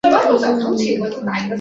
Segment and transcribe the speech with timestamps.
[0.03, 1.49] 狠狠撞上红砖墙